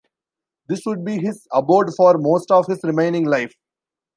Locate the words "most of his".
2.17-2.79